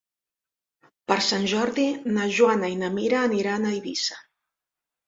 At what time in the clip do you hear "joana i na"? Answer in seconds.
2.39-2.93